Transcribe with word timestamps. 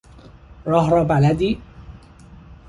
راه 0.65 0.89
را 0.89 1.03
بلدی؟ 1.03 1.61